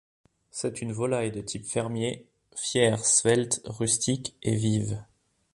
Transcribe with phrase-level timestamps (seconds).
[0.49, 4.99] C'est une volaille de type fermier, fière, svelte, rustique et vive.